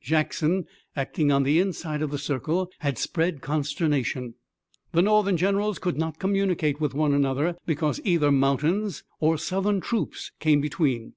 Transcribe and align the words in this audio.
Jackson, 0.00 0.66
acting 0.94 1.32
on 1.32 1.42
the 1.42 1.58
inside 1.58 2.00
of 2.00 2.12
the 2.12 2.16
circle, 2.16 2.70
had 2.78 2.96
spread 2.96 3.40
consternation. 3.42 4.34
The 4.92 5.02
Northern 5.02 5.36
generals 5.36 5.80
could 5.80 5.98
not 5.98 6.20
communicate 6.20 6.80
with 6.80 6.94
one 6.94 7.12
another 7.12 7.56
because 7.66 8.00
either 8.04 8.30
mountains 8.30 9.02
or 9.18 9.36
Southern 9.36 9.80
troops 9.80 10.30
came 10.38 10.60
between. 10.60 11.14